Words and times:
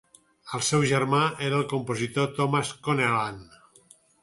El 0.57 0.63
seu 0.67 0.85
germà 0.91 1.19
era 1.49 1.59
el 1.59 1.67
compositor 1.75 2.33
Thomas 2.41 2.73
Connellan. 2.89 3.41